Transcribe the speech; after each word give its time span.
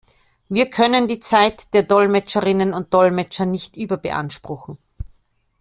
Wir 0.49 0.67
können 0.71 1.07
die 1.07 1.19
Zeit 1.19 1.75
der 1.75 1.83
Dolmetscherinnen 1.83 2.73
und 2.73 2.91
Dolmetscher 2.91 3.45
nicht 3.45 3.77
überbeanspruchen. 3.77 4.79